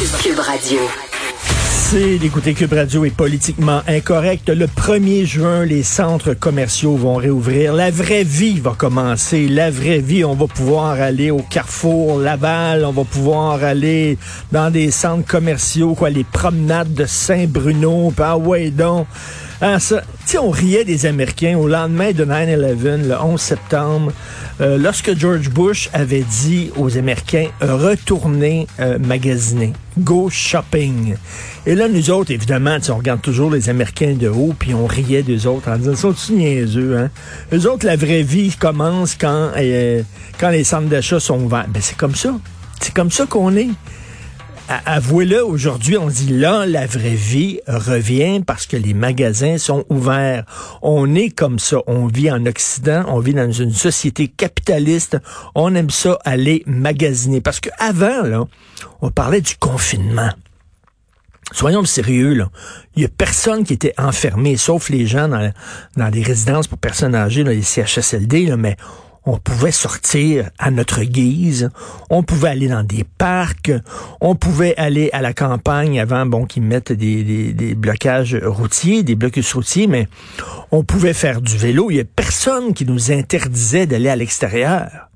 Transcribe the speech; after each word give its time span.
Cube 0.00 0.38
Radio. 0.38 0.78
C'est 1.68 2.16
d'écouter 2.16 2.54
Cube 2.54 2.72
Radio 2.72 3.04
est 3.04 3.14
politiquement 3.14 3.82
incorrect. 3.86 4.48
Le 4.48 4.66
1er 4.66 5.26
juin, 5.26 5.66
les 5.66 5.82
centres 5.82 6.32
commerciaux 6.32 6.96
vont 6.96 7.16
réouvrir. 7.16 7.74
La 7.74 7.90
vraie 7.90 8.24
vie 8.24 8.60
va 8.60 8.70
commencer. 8.70 9.46
La 9.46 9.70
vraie 9.70 9.98
vie, 9.98 10.24
on 10.24 10.32
va 10.32 10.46
pouvoir 10.46 10.92
aller 10.92 11.30
au 11.30 11.42
Carrefour 11.42 12.18
Laval, 12.18 12.86
on 12.86 12.92
va 12.92 13.04
pouvoir 13.04 13.62
aller 13.62 14.16
dans 14.52 14.70
des 14.70 14.90
centres 14.90 15.26
commerciaux, 15.28 15.94
quoi, 15.94 16.08
les 16.08 16.24
promenades 16.24 16.94
de 16.94 17.04
Saint-Bruno, 17.04 18.10
ah 18.18 18.38
ouais. 18.38 18.72
Ah, 19.62 19.76
on 20.40 20.48
riait 20.48 20.84
des 20.84 21.04
Américains 21.04 21.58
au 21.58 21.68
lendemain 21.68 22.12
de 22.12 22.24
9-11, 22.24 23.08
le 23.08 23.14
11 23.20 23.38
septembre, 23.38 24.12
euh, 24.62 24.78
lorsque 24.78 25.14
George 25.14 25.50
Bush 25.50 25.90
avait 25.92 26.22
dit 26.22 26.70
aux 26.78 26.96
Américains, 26.96 27.48
retournez 27.60 28.66
euh, 28.78 28.98
magasiner, 28.98 29.74
go 29.98 30.30
shopping. 30.30 31.14
Et 31.66 31.74
là, 31.74 31.88
nous 31.88 32.10
autres, 32.10 32.30
évidemment, 32.30 32.78
on 32.88 32.96
regarde 32.96 33.20
toujours 33.20 33.50
les 33.50 33.68
Américains 33.68 34.14
de 34.14 34.28
haut, 34.28 34.54
puis 34.58 34.72
on 34.72 34.86
riait 34.86 35.22
des 35.22 35.46
autres 35.46 35.70
en 35.70 35.76
disant, 35.76 35.94
sont-ils 35.94 36.36
niaiseux, 36.36 36.96
hein? 36.96 37.10
Eux 37.52 37.68
autres, 37.68 37.84
la 37.84 37.96
vraie 37.96 38.22
vie 38.22 38.52
commence 38.58 39.14
quand, 39.14 39.50
euh, 39.58 40.02
quand 40.38 40.48
les 40.48 40.64
centres 40.64 40.88
d'achat 40.88 41.20
sont 41.20 41.38
ouverts. 41.38 41.66
Ben, 41.68 41.82
c'est 41.82 41.98
comme 41.98 42.14
ça. 42.14 42.34
C'est 42.80 42.94
comme 42.94 43.10
ça 43.10 43.26
qu'on 43.26 43.54
est 43.56 43.68
avouez-le, 44.70 45.44
aujourd'hui, 45.44 45.98
on 45.98 46.06
dit 46.06 46.28
là, 46.28 46.64
la 46.64 46.86
vraie 46.86 47.14
vie 47.14 47.60
revient 47.66 48.40
parce 48.46 48.66
que 48.66 48.76
les 48.76 48.94
magasins 48.94 49.58
sont 49.58 49.84
ouverts. 49.88 50.44
On 50.80 51.14
est 51.14 51.30
comme 51.30 51.58
ça. 51.58 51.78
On 51.86 52.06
vit 52.06 52.30
en 52.30 52.46
Occident, 52.46 53.04
on 53.08 53.18
vit 53.18 53.34
dans 53.34 53.50
une 53.50 53.72
société 53.72 54.28
capitaliste. 54.28 55.18
On 55.54 55.74
aime 55.74 55.90
ça 55.90 56.18
aller 56.24 56.62
magasiner. 56.66 57.40
Parce 57.40 57.58
que 57.58 57.70
avant, 57.78 58.22
là, 58.22 58.44
on 59.00 59.10
parlait 59.10 59.40
du 59.40 59.56
confinement. 59.56 60.30
Soyons 61.52 61.84
sérieux, 61.84 62.34
là. 62.34 62.48
Il 62.94 63.02
y 63.02 63.04
a 63.04 63.08
personne 63.08 63.64
qui 63.64 63.72
était 63.72 63.94
enfermé, 63.98 64.56
sauf 64.56 64.88
les 64.88 65.06
gens 65.06 65.26
dans, 65.26 65.52
dans 65.96 66.10
des 66.10 66.22
résidences 66.22 66.68
pour 66.68 66.78
personnes 66.78 67.16
âgées, 67.16 67.42
les 67.42 67.62
CHSLD, 67.62 68.46
là, 68.46 68.56
mais 68.56 68.76
on 69.24 69.38
pouvait 69.38 69.70
sortir 69.70 70.50
à 70.58 70.70
notre 70.70 71.02
guise, 71.02 71.70
on 72.08 72.22
pouvait 72.22 72.48
aller 72.48 72.68
dans 72.68 72.82
des 72.82 73.04
parcs, 73.04 73.70
on 74.20 74.34
pouvait 74.34 74.74
aller 74.76 75.10
à 75.12 75.20
la 75.20 75.32
campagne 75.32 76.00
avant, 76.00 76.26
bon, 76.26 76.46
qu'ils 76.46 76.62
mettent 76.62 76.92
des, 76.92 77.52
des, 77.52 77.74
blocages 77.74 78.34
routiers, 78.42 79.02
des 79.02 79.14
blocus 79.14 79.52
routiers, 79.52 79.86
mais 79.86 80.08
on 80.70 80.84
pouvait 80.84 81.12
faire 81.12 81.40
du 81.40 81.56
vélo. 81.56 81.90
Il 81.90 81.96
y 81.96 82.00
a 82.00 82.04
personne 82.04 82.72
qui 82.72 82.86
nous 82.86 83.12
interdisait 83.12 83.86
d'aller 83.86 84.08
à 84.08 84.16
l'extérieur. 84.16 85.10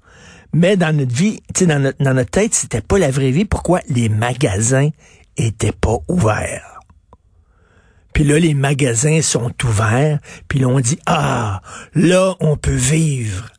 Mais 0.53 0.77
dans 0.77 0.97
notre 0.97 1.15
vie, 1.15 1.41
dans 1.63 1.83
notre, 1.83 2.03
dans 2.03 2.15
notre 2.15 2.31
tête, 2.31 2.55
c'était 2.55 2.81
pas 2.81 2.99
la 2.99 3.11
vraie 3.11 3.33
vie. 3.33 3.45
Pourquoi? 3.45 3.81
Les 3.89 4.09
magasins 4.09 4.91
étaient 5.37 5.73
pas 5.73 5.97
ouverts? 6.09 6.75
Puis 8.13 8.23
là, 8.23 8.39
les 8.39 8.55
magasins 8.55 9.21
sont 9.21 9.53
ouverts, 9.65 10.21
puis 10.47 10.61
là, 10.61 10.69
on 10.69 10.79
dit, 10.79 10.99
ah, 11.05 11.61
là, 11.95 12.37
on 12.39 12.57
peut 12.57 12.71
vivre. 12.71 13.51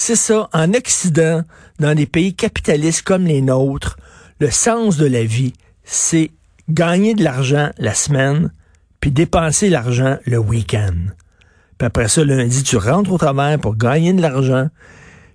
C'est 0.00 0.14
ça, 0.14 0.48
en 0.52 0.74
Occident, 0.74 1.42
dans 1.80 1.92
des 1.92 2.06
pays 2.06 2.32
capitalistes 2.32 3.02
comme 3.02 3.24
les 3.24 3.42
nôtres, 3.42 3.96
le 4.38 4.48
sens 4.48 4.96
de 4.96 5.04
la 5.04 5.24
vie, 5.24 5.54
c'est 5.82 6.30
gagner 6.68 7.14
de 7.14 7.24
l'argent 7.24 7.70
la 7.78 7.94
semaine, 7.94 8.52
puis 9.00 9.10
dépenser 9.10 9.68
l'argent 9.68 10.16
le 10.24 10.38
week-end. 10.38 10.94
Puis 11.78 11.86
après 11.86 12.06
ça, 12.06 12.24
lundi, 12.24 12.62
tu 12.62 12.76
rentres 12.76 13.10
au 13.10 13.18
travail 13.18 13.58
pour 13.58 13.76
gagner 13.76 14.12
de 14.12 14.22
l'argent, 14.22 14.68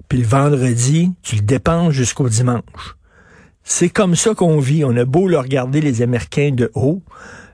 puis 0.08 0.20
le 0.20 0.26
vendredi, 0.26 1.12
tu 1.24 1.36
le 1.36 1.42
dépenses 1.42 1.92
jusqu'au 1.92 2.30
dimanche. 2.30 2.96
C'est 3.66 3.90
comme 3.90 4.16
ça 4.16 4.34
qu'on 4.34 4.60
vit. 4.60 4.86
On 4.86 4.96
a 4.96 5.04
beau 5.04 5.28
le 5.28 5.40
regarder 5.40 5.82
les 5.82 6.02
Américains 6.02 6.52
de 6.52 6.72
haut. 6.74 7.04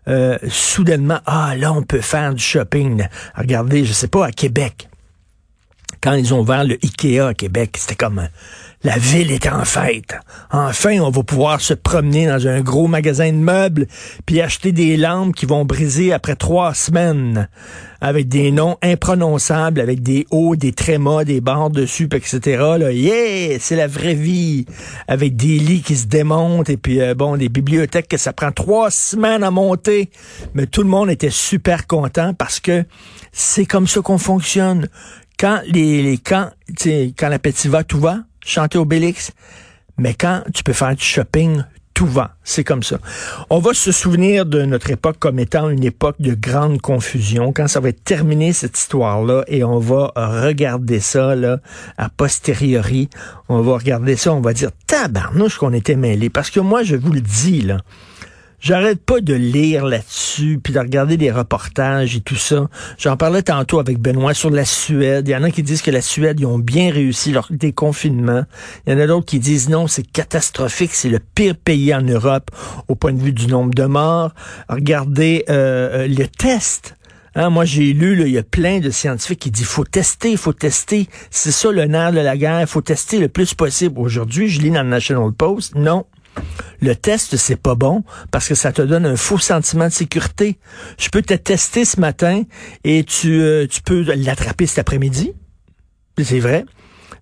Euh, 0.07 0.37
soudainement, 0.47 1.21
ah 1.25 1.55
là, 1.57 1.73
on 1.73 1.81
peut 1.81 2.02
faire 2.02 2.35
du 2.35 2.43
shopping. 2.43 3.07
Regardez, 3.36 3.83
je 3.83 3.93
sais 3.93 4.08
pas, 4.08 4.27
à 4.27 4.31
Québec 4.31 4.89
quand 6.02 6.14
ils 6.14 6.33
ont 6.33 6.39
ouvert 6.39 6.64
le 6.64 6.77
Ikea 6.83 7.27
à 7.27 7.33
Québec, 7.33 7.76
c'était 7.77 7.95
comme 7.95 8.27
la 8.83 8.98
ville 8.98 9.32
est 9.32 9.48
en 9.48 9.65
fête. 9.65 10.15
Enfin, 10.52 10.99
on 11.02 11.10
va 11.10 11.23
pouvoir 11.23 11.60
se 11.60 11.73
promener 11.73 12.27
dans 12.27 12.48
un 12.48 12.61
gros 12.61 12.87
magasin 12.87 13.30
de 13.30 13.37
meubles 13.37 13.87
puis 14.26 14.39
acheter 14.39 14.71
des 14.71 14.95
lampes 14.95 15.36
qui 15.36 15.45
vont 15.45 15.65
briser 15.65 16.14
après 16.14 16.36
trois 16.36 16.73
semaines 16.73 17.49
avec 17.99 18.30
des 18.30 18.52
noms 18.52 18.77
imprononçables, 18.82 19.82
avec 19.82 20.02
des 20.02 20.26
hauts, 20.32 20.55
des 20.55 20.71
trémas, 20.71 21.26
des 21.26 21.42
barres 21.42 21.70
dessus, 21.70 22.08
etc. 22.14 22.39
Là, 22.80 22.92
yeah, 22.93 23.58
c'est 23.59 23.76
la 23.76 23.88
vraie 23.88 24.14
vie. 24.14 24.65
Avec 25.09 25.36
des 25.36 25.59
lits 25.59 25.82
qui 25.82 25.98
se 25.98 26.08
démontent 26.08 26.70
et 26.70 26.77
puis 26.77 27.02
euh, 27.02 27.14
bon, 27.14 27.36
des 27.36 27.49
bibliothèques 27.49 28.08
que 28.08 28.17
ça 28.17 28.32
prend 28.32 28.54
trois 28.54 28.92
semaines 28.92 29.43
à 29.43 29.52
monter. 29.52 30.09
Mais 30.54 30.65
tout 30.65 30.83
le 30.83 30.89
monde 30.89 31.09
était 31.09 31.30
super 31.30 31.86
content 31.88 32.33
parce 32.33 32.61
que 32.61 32.86
c'est 33.33 33.65
comme 33.65 33.88
ça 33.88 33.99
qu'on 33.99 34.17
fonctionne 34.17 34.88
quand 35.39 35.61
les, 35.67 36.17
quand, 36.17 36.50
quand 37.17 37.30
l'appétit 37.30 37.70
va, 37.70 37.83
tout 37.83 38.00
va, 38.00 38.20
chanter 38.44 38.77
au 38.77 38.86
Bélix. 38.86 39.32
Mais 39.98 40.14
quand 40.14 40.44
tu 40.54 40.64
peux 40.64 40.73
faire 40.73 40.95
du 40.95 41.04
shopping, 41.04 41.64
tout 41.94 42.05
va. 42.05 42.36
C'est 42.44 42.64
comme 42.64 42.83
ça. 42.83 43.00
On 43.50 43.60
va 43.60 43.73
se 43.73 43.92
souvenir 43.92 44.45
de 44.45 44.64
notre 44.64 44.89
époque 44.89 45.17
comme 45.20 45.39
étant 45.39 45.70
une 45.70 45.83
époque 45.83 46.16
de 46.20 46.33
grande 46.33 46.80
confusion. 46.80 47.52
Quand 47.52 47.67
ça 47.67 47.82
va 47.82 47.89
être 47.89 48.04
terminé, 48.04 48.54
cette 48.54 48.77
histoire-là, 48.77 49.44
et 49.48 49.64
on 49.64 49.80
va 49.80 50.14
regarder 50.16 51.02
ça, 51.02 51.36
là, 51.36 51.60
a 51.98 52.10
posteriori, 52.10 53.10
on 53.50 53.61
va 53.61 53.73
regarder 53.73 54.16
ça, 54.16 54.33
on 54.33 54.39
va 54.39 54.54
dire, 54.54 54.71
tabarnouche 54.88 55.58
qu'on 55.58 55.73
était 55.73 55.98
mêlés. 55.98 56.30
Parce 56.30 56.50
que 56.50 56.61
moi, 56.61 56.83
je 56.83 56.95
vous 56.95 57.11
le 57.11 57.21
dis, 57.21 57.61
là, 57.61 57.80
J'arrête 58.61 59.03
pas 59.03 59.21
de 59.21 59.33
lire 59.33 59.86
là-dessus, 59.86 60.59
puis 60.61 60.73
de 60.73 60.80
regarder 60.80 61.15
des 61.15 61.31
reportages 61.31 62.15
et 62.17 62.21
tout 62.21 62.36
ça. 62.36 62.67
J'en 62.97 63.15
parlais 63.15 63.42
tantôt 63.42 63.80
avec 63.80 63.99
Benoît 63.99 64.33
sur 64.33 64.49
la 64.49 64.65
Suède. 64.65 65.27
Il 65.27 65.31
y 65.31 65.36
en 65.36 65.43
a 65.43 65.52
qui 65.52 65.64
disent 65.64 65.81
que 65.81 65.92
la 65.92 66.02
Suède, 66.02 66.39
ils 66.42 66.45
ont 66.45 66.59
bien 66.59 66.92
réussi 66.92 67.31
leur 67.31 67.47
déconfinement. 67.49 68.43
Il 68.86 68.93
y 68.93 68.95
en 68.95 68.99
a 68.99 69.08
d'autres 69.08 69.25
qui 69.25 69.39
disent 69.39 69.70
non, 69.70 69.87
c'est 69.87 70.03
catastrophique, 70.03 70.92
c'est 70.93 71.09
le 71.09 71.20
pire 71.20 71.55
pays 71.55 71.93
en 71.95 72.02
Europe 72.02 72.52
au 72.89 72.95
point 72.95 73.14
de 73.14 73.21
vue 73.21 73.33
du 73.33 73.47
nombre 73.47 73.73
de 73.73 73.86
morts. 73.86 74.33
Regardez 74.67 75.45
euh, 75.49 76.03
euh 76.03 76.08
le 76.08 76.27
test. 76.27 76.95
Hein, 77.36 77.49
moi, 77.49 77.64
j'ai 77.64 77.93
lu, 77.93 78.21
il 78.26 78.33
y 78.33 78.37
a 78.37 78.43
plein 78.43 78.80
de 78.80 78.89
scientifiques 78.89 79.39
qui 79.39 79.52
disent 79.52 79.67
faut 79.67 79.86
tester, 79.86 80.36
faut 80.36 80.52
tester. 80.52 81.08
C'est 81.30 81.52
ça 81.52 81.71
le 81.71 81.86
nerf 81.86 82.11
de 82.11 82.20
la 82.20 82.36
guerre, 82.36 82.67
faut 82.67 82.81
tester 82.81 83.20
le 83.20 83.30
plus 83.30 83.53
possible. 83.53 83.99
Aujourd'hui, 83.99 84.49
je 84.49 84.59
lis 84.61 84.71
dans 84.71 84.83
le 84.83 84.89
National 84.89 85.31
Post, 85.31 85.76
non, 85.76 86.05
le 86.82 86.95
test, 86.95 87.36
c'est 87.38 87.55
pas 87.55 87.76
bon 87.76 88.04
parce 88.32 88.48
que 88.48 88.55
ça 88.55 88.72
te 88.72 88.82
donne 88.82 89.05
un 89.05 89.16
faux 89.16 89.38
sentiment 89.38 89.88
de 89.88 89.94
sécurité. 89.94 90.58
Je 90.98 91.10
peux 91.10 91.22
te 91.22 91.33
tester 91.33 91.86
ce 91.86 92.00
matin 92.00 92.44
et 92.83 93.04
tu, 93.04 93.42
euh, 93.42 93.67
tu 93.67 93.82
peux 93.82 94.02
l'attraper 94.02 94.66
cet 94.66 94.80
après-midi. 94.80 95.33
C'est 96.22 96.39
vrai. 96.39 96.66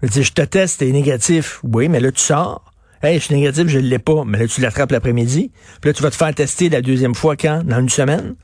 Je, 0.03 0.21
je 0.21 0.31
te 0.31 0.41
teste, 0.41 0.79
t'es 0.79 0.91
négatif. 0.91 1.59
Oui, 1.63 1.89
mais 1.89 1.99
là, 1.99 2.11
tu 2.11 2.21
sors. 2.21 2.63
Hey, 3.03 3.19
je 3.19 3.25
suis 3.25 3.35
négatif, 3.35 3.67
je 3.67 3.77
ne 3.77 3.87
l'ai 3.87 3.99
pas. 3.99 4.23
Mais 4.25 4.39
là, 4.39 4.47
tu 4.47 4.61
l'attrapes 4.61 4.91
l'après-midi. 4.91 5.51
Puis 5.81 5.89
là, 5.89 5.93
tu 5.93 6.01
vas 6.01 6.09
te 6.09 6.15
faire 6.15 6.33
tester 6.33 6.69
la 6.69 6.81
deuxième 6.81 7.13
fois 7.15 7.35
quand? 7.35 7.63
Dans 7.63 7.79
une 7.79 7.89
semaine. 7.89 8.35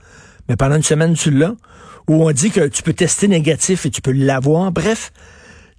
Mais 0.48 0.56
pendant 0.56 0.76
une 0.76 0.84
semaine, 0.84 1.16
tu 1.16 1.32
l'as. 1.32 1.56
Ou 2.08 2.28
on 2.28 2.32
dit 2.32 2.52
que 2.52 2.68
tu 2.68 2.84
peux 2.84 2.94
tester 2.94 3.28
négatif 3.28 3.86
et 3.86 3.90
tu 3.90 4.02
peux 4.02 4.12
l'avoir. 4.12 4.72
Bref, 4.72 5.12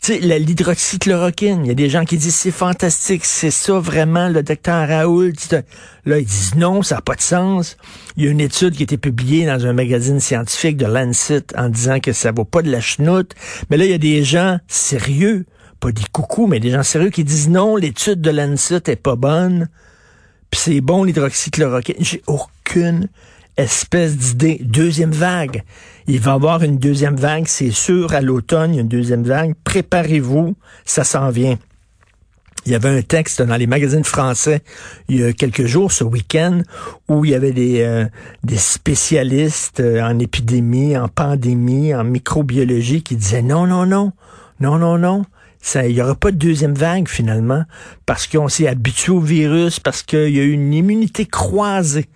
l'hydroxychloroquine, 0.08 1.64
il 1.64 1.68
y 1.68 1.70
a 1.70 1.74
des 1.74 1.88
gens 1.88 2.04
qui 2.04 2.16
disent 2.16 2.34
c'est 2.34 2.50
fantastique, 2.50 3.24
c'est 3.24 3.50
ça 3.50 3.78
vraiment 3.78 4.28
le 4.28 4.42
docteur 4.42 4.88
Raoul. 4.88 5.32
Là, 6.04 6.18
ils 6.18 6.26
disent 6.26 6.54
non, 6.56 6.82
ça 6.82 6.96
n'a 6.96 7.00
pas 7.00 7.14
de 7.14 7.20
sens. 7.20 7.76
Il 8.16 8.24
y 8.24 8.28
a 8.28 8.30
une 8.30 8.40
étude 8.40 8.74
qui 8.74 8.82
a 8.82 8.84
été 8.84 8.98
publiée 8.98 9.46
dans 9.46 9.66
un 9.66 9.72
magazine 9.72 10.20
scientifique 10.20 10.76
de 10.76 10.86
Lancet 10.86 11.44
en 11.56 11.68
disant 11.68 12.00
que 12.00 12.12
ça 12.12 12.32
vaut 12.32 12.44
pas 12.44 12.62
de 12.62 12.70
la 12.70 12.80
chenoute. 12.80 13.34
Mais 13.70 13.76
là, 13.76 13.84
il 13.84 13.90
y 13.90 13.94
a 13.94 13.98
des 13.98 14.24
gens 14.24 14.58
sérieux, 14.68 15.46
pas 15.80 15.92
des 15.92 16.04
coucous, 16.12 16.46
mais 16.46 16.60
des 16.60 16.70
gens 16.70 16.82
sérieux 16.82 17.10
qui 17.10 17.24
disent 17.24 17.48
non, 17.48 17.76
l'étude 17.76 18.20
de 18.20 18.30
Lancet 18.30 18.82
est 18.86 18.96
pas 18.96 19.16
bonne. 19.16 19.68
Puis 20.50 20.60
c'est 20.60 20.80
bon 20.80 21.04
l'hydroxychloroquine. 21.04 21.96
J'ai 21.98 22.22
aucune 22.26 23.08
espèce 23.56 24.16
d'idée. 24.16 24.60
Deuxième 24.62 25.12
vague. 25.12 25.62
Il 26.06 26.20
va 26.20 26.32
y 26.32 26.34
avoir 26.34 26.62
une 26.62 26.78
deuxième 26.78 27.16
vague, 27.16 27.46
c'est 27.46 27.70
sûr, 27.70 28.12
à 28.14 28.20
l'automne, 28.20 28.78
une 28.78 28.88
deuxième 28.88 29.22
vague. 29.22 29.54
Préparez-vous, 29.64 30.54
ça 30.84 31.04
s'en 31.04 31.30
vient. 31.30 31.56
Il 32.66 32.72
y 32.72 32.74
avait 32.74 32.88
un 32.88 33.02
texte 33.02 33.42
dans 33.42 33.56
les 33.56 33.66
magazines 33.66 34.04
français 34.04 34.62
il 35.08 35.20
y 35.20 35.24
a 35.24 35.32
quelques 35.34 35.66
jours, 35.66 35.92
ce 35.92 36.02
week-end, 36.02 36.62
où 37.08 37.24
il 37.24 37.32
y 37.32 37.34
avait 37.34 37.52
des, 37.52 37.82
euh, 37.82 38.06
des 38.42 38.56
spécialistes 38.56 39.80
euh, 39.80 40.02
en 40.02 40.18
épidémie, 40.18 40.96
en 40.96 41.08
pandémie, 41.08 41.94
en 41.94 42.04
microbiologie 42.04 43.02
qui 43.02 43.16
disaient 43.16 43.42
non, 43.42 43.66
non, 43.66 43.84
non, 43.84 44.12
non, 44.60 44.78
non, 44.78 44.96
non. 44.96 45.24
Ça, 45.60 45.86
il 45.86 45.94
n'y 45.94 46.02
aura 46.02 46.14
pas 46.14 46.30
de 46.30 46.36
deuxième 46.36 46.74
vague 46.74 47.08
finalement, 47.08 47.64
parce 48.06 48.26
qu'on 48.26 48.48
s'est 48.48 48.68
habitué 48.68 49.12
au 49.12 49.20
virus, 49.20 49.78
parce 49.80 50.02
qu'il 50.02 50.30
y 50.30 50.40
a 50.40 50.42
eu 50.42 50.52
une 50.52 50.72
immunité 50.72 51.26
croisée. 51.26 52.06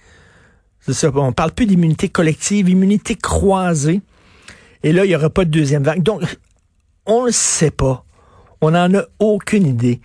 Ça. 0.93 1.11
On 1.15 1.33
parle 1.33 1.53
plus 1.53 1.67
d'immunité 1.67 2.09
collective, 2.09 2.69
immunité 2.69 3.15
croisée. 3.15 4.01
Et 4.83 4.93
là, 4.93 5.05
il 5.05 5.09
n'y 5.09 5.17
aura 5.17 5.31
pas 5.31 5.45
de 5.45 5.51
deuxième 5.51 5.83
vague. 5.83 6.03
Donc, 6.03 6.23
on 7.07 7.27
ne 7.27 7.31
sait 7.31 7.71
pas. 7.71 8.05
On 8.61 8.73
n'en 8.73 8.93
a 8.95 9.05
aucune 9.19 9.67
idée. 9.67 10.01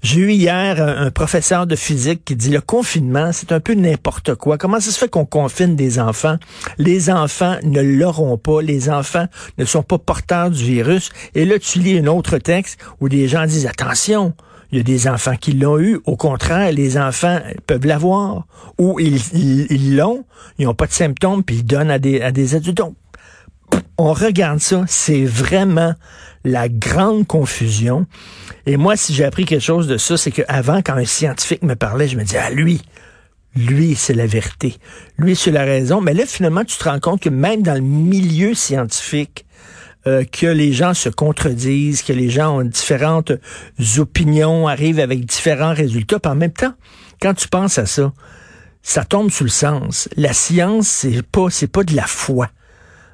J'ai 0.00 0.20
eu 0.20 0.30
hier 0.30 0.80
un, 0.80 1.10
professeur 1.10 1.66
de 1.66 1.74
physique 1.74 2.24
qui 2.24 2.36
dit 2.36 2.50
le 2.50 2.60
confinement, 2.60 3.32
c'est 3.32 3.50
un 3.50 3.58
peu 3.58 3.74
n'importe 3.74 4.36
quoi. 4.36 4.56
Comment 4.56 4.78
ça 4.78 4.92
se 4.92 4.98
fait 4.98 5.08
qu'on 5.08 5.24
confine 5.24 5.74
des 5.74 5.98
enfants? 5.98 6.36
Les 6.78 7.10
enfants 7.10 7.56
ne 7.64 7.80
l'auront 7.80 8.38
pas. 8.38 8.62
Les 8.62 8.90
enfants 8.90 9.26
ne 9.58 9.64
sont 9.64 9.82
pas 9.82 9.98
porteurs 9.98 10.50
du 10.50 10.62
virus. 10.62 11.10
Et 11.34 11.44
là, 11.44 11.58
tu 11.58 11.80
lis 11.80 11.98
un 11.98 12.06
autre 12.06 12.38
texte 12.38 12.78
où 13.00 13.08
des 13.08 13.26
gens 13.26 13.44
disent 13.44 13.66
attention. 13.66 14.34
Il 14.70 14.78
y 14.78 14.80
a 14.80 14.84
des 14.84 15.08
enfants 15.08 15.36
qui 15.36 15.52
l'ont 15.52 15.78
eu. 15.78 15.98
Au 16.04 16.16
contraire, 16.16 16.70
les 16.72 16.98
enfants 16.98 17.40
peuvent 17.66 17.86
l'avoir. 17.86 18.46
Ou 18.78 19.00
ils 19.00 19.96
l'ont, 19.96 20.24
ils 20.58 20.66
n'ont 20.66 20.74
pas 20.74 20.86
de 20.86 20.92
symptômes, 20.92 21.42
puis 21.42 21.56
ils 21.56 21.64
donnent 21.64 21.90
à 21.90 21.98
des, 21.98 22.20
à 22.20 22.32
des 22.32 22.54
adultes. 22.54 22.80
on 23.96 24.12
regarde 24.12 24.60
ça, 24.60 24.84
c'est 24.86 25.24
vraiment 25.24 25.94
la 26.44 26.68
grande 26.68 27.26
confusion. 27.26 28.06
Et 28.66 28.76
moi, 28.76 28.96
si 28.96 29.14
j'ai 29.14 29.24
appris 29.24 29.44
quelque 29.44 29.62
chose 29.62 29.88
de 29.88 29.96
ça, 29.96 30.16
c'est 30.16 30.30
qu'avant, 30.30 30.82
quand 30.82 30.94
un 30.94 31.04
scientifique 31.04 31.62
me 31.62 31.74
parlait, 31.74 32.08
je 32.08 32.16
me 32.16 32.24
disais, 32.24 32.38
ah, 32.38 32.50
lui, 32.50 32.82
lui, 33.56 33.94
c'est 33.94 34.14
la 34.14 34.26
vérité. 34.26 34.76
Lui, 35.16 35.34
c'est 35.34 35.50
la 35.50 35.64
raison. 35.64 36.00
Mais 36.00 36.14
là, 36.14 36.26
finalement, 36.26 36.64
tu 36.64 36.76
te 36.76 36.84
rends 36.84 37.00
compte 37.00 37.22
que 37.22 37.28
même 37.28 37.62
dans 37.62 37.74
le 37.74 37.80
milieu 37.80 38.54
scientifique, 38.54 39.46
euh, 40.06 40.24
que 40.24 40.46
les 40.46 40.72
gens 40.72 40.94
se 40.94 41.08
contredisent, 41.08 42.02
que 42.02 42.12
les 42.12 42.30
gens 42.30 42.58
ont 42.58 42.64
différentes 42.64 43.32
opinions, 43.98 44.68
arrivent 44.68 45.00
avec 45.00 45.24
différents 45.24 45.74
résultats. 45.74 46.18
Puis 46.18 46.30
en 46.30 46.36
même 46.36 46.52
temps, 46.52 46.74
quand 47.20 47.34
tu 47.34 47.48
penses 47.48 47.78
à 47.78 47.86
ça, 47.86 48.12
ça 48.82 49.04
tombe 49.04 49.30
sous 49.30 49.44
le 49.44 49.50
sens. 49.50 50.08
La 50.16 50.32
science, 50.32 50.88
c'est 50.88 51.22
pas, 51.22 51.50
c'est 51.50 51.66
pas 51.66 51.82
de 51.82 51.94
la 51.94 52.06
foi. 52.06 52.48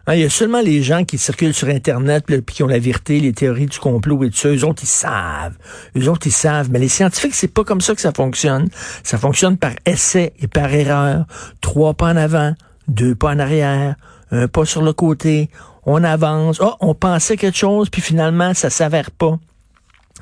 Hein, 0.06 0.14
il 0.14 0.20
y 0.20 0.25
a 0.25 0.31
seulement 0.31 0.60
les 0.60 0.82
gens 0.82 1.04
qui 1.04 1.16
circulent 1.16 1.54
sur 1.54 1.69
Internet 1.69 2.26
puis 2.26 2.42
qui 2.42 2.62
ont 2.62 2.66
la 2.66 2.78
vérité, 2.78 3.20
les 3.20 3.32
théories 3.32 3.66
du 3.66 3.78
complot 3.78 4.22
et 4.25 4.31
tout 4.31 4.36
ça. 4.36 4.48
Eux 4.50 4.64
autres, 4.64 4.82
ils 4.82 4.88
savent. 4.88 5.56
Eux 5.96 6.08
autres, 6.08 6.26
ils 6.26 6.32
savent. 6.32 6.70
Mais 6.70 6.78
les 6.78 6.88
scientifiques, 6.88 7.34
c'est 7.34 7.48
pas 7.48 7.64
comme 7.64 7.81
ça 7.81 7.94
que 7.94 8.02
ça 8.02 8.12
fonctionne. 8.12 8.69
Ça 9.02 9.16
fonctionne 9.16 9.56
par 9.56 9.72
essai 9.86 10.34
et 10.40 10.46
par 10.46 10.72
erreur. 10.72 11.25
Trois 11.62 11.94
pas 11.94 12.12
en 12.12 12.16
avant, 12.16 12.54
deux 12.86 13.14
pas 13.14 13.31
en 13.31 13.38
arrière, 13.38 13.96
un 14.31 14.46
pas 14.46 14.66
sur 14.66 14.82
le 14.82 14.92
côté. 14.92 15.48
On 15.86 16.02
avance. 16.04 16.60
Oh, 16.60 16.75
on 16.81 16.94
pensait 16.94 17.36
quelque 17.36 17.56
chose, 17.56 17.90
puis 17.90 18.02
finalement, 18.02 18.54
ça 18.54 18.70
s'avère 18.70 19.10
pas. 19.10 19.38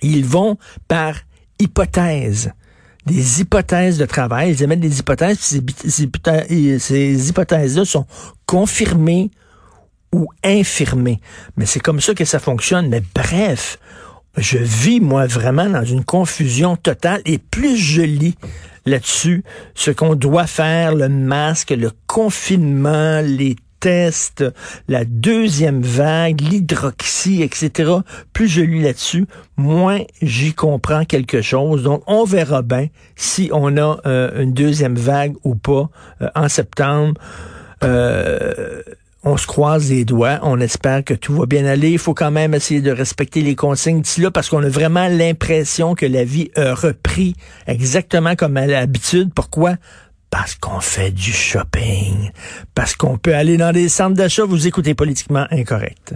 Ils 0.02 0.24
vont 0.24 0.56
par 0.88 1.14
hypothèse 1.58 2.52
des 3.06 3.40
hypothèses 3.40 3.98
de 3.98 4.06
travail. 4.06 4.52
Ils 4.52 4.62
émettent 4.62 4.80
des 4.80 5.00
hypothèses, 5.00 5.60
puis 5.64 6.80
ces 6.80 7.28
hypothèses-là 7.28 7.84
sont 7.84 8.06
confirmées 8.46 9.30
ou 10.12 10.28
infirmé. 10.44 11.20
Mais 11.56 11.66
c'est 11.66 11.80
comme 11.80 12.00
ça 12.00 12.14
que 12.14 12.24
ça 12.24 12.38
fonctionne. 12.38 12.88
Mais 12.88 13.02
bref, 13.14 13.78
je 14.36 14.58
vis, 14.58 15.00
moi, 15.00 15.26
vraiment 15.26 15.68
dans 15.68 15.84
une 15.84 16.04
confusion 16.04 16.76
totale. 16.76 17.22
Et 17.24 17.38
plus 17.38 17.76
je 17.76 18.02
lis 18.02 18.36
là-dessus, 18.84 19.42
ce 19.74 19.90
qu'on 19.90 20.14
doit 20.14 20.46
faire, 20.46 20.94
le 20.94 21.08
masque, 21.08 21.70
le 21.70 21.92
confinement, 22.06 23.20
les 23.20 23.56
tests, 23.82 24.44
la 24.86 25.04
deuxième 25.04 25.82
vague, 25.82 26.40
l'hydroxy, 26.40 27.42
etc. 27.42 27.92
Plus 28.32 28.46
je 28.46 28.62
lis 28.62 28.80
là-dessus, 28.80 29.26
moins 29.56 30.00
j'y 30.22 30.54
comprends 30.54 31.04
quelque 31.04 31.42
chose. 31.42 31.82
Donc, 31.82 32.02
on 32.06 32.24
verra 32.24 32.62
bien 32.62 32.86
si 33.16 33.50
on 33.52 33.76
a 33.76 33.98
euh, 34.06 34.40
une 34.40 34.52
deuxième 34.52 34.94
vague 34.94 35.34
ou 35.42 35.56
pas 35.56 35.90
euh, 36.22 36.28
en 36.36 36.48
septembre. 36.48 37.20
Euh, 37.82 38.82
on 39.24 39.36
se 39.36 39.46
croise 39.46 39.90
les 39.90 40.04
doigts, 40.04 40.38
on 40.42 40.60
espère 40.60 41.04
que 41.04 41.14
tout 41.14 41.34
va 41.34 41.46
bien 41.46 41.64
aller. 41.66 41.90
Il 41.90 41.98
faut 41.98 42.14
quand 42.14 42.30
même 42.30 42.54
essayer 42.54 42.80
de 42.80 42.90
respecter 42.90 43.42
les 43.42 43.56
consignes 43.56 44.00
d'ici 44.00 44.20
là 44.20 44.30
parce 44.30 44.48
qu'on 44.48 44.62
a 44.62 44.68
vraiment 44.68 45.08
l'impression 45.08 45.94
que 45.94 46.06
la 46.06 46.24
vie 46.24 46.50
a 46.56 46.74
repris 46.74 47.34
exactement 47.66 48.36
comme 48.36 48.56
à 48.56 48.66
l'habitude. 48.66 49.32
Pourquoi? 49.34 49.76
Parce 50.32 50.54
qu'on 50.54 50.80
fait 50.80 51.10
du 51.10 51.30
shopping, 51.30 52.30
parce 52.74 52.96
qu'on 52.96 53.18
peut 53.18 53.34
aller 53.34 53.58
dans 53.58 53.70
des 53.70 53.90
centres 53.90 54.16
d'achat. 54.16 54.46
Vous 54.46 54.66
écoutez 54.66 54.94
politiquement 54.94 55.46
incorrect. 55.50 56.14